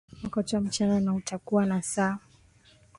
wakati 0.23 0.55
wa 0.55 0.61
mchana 0.61 0.99
na 0.99 1.13
utakuwa 1.13 1.65
na 1.65 1.81
saa 1.81 2.17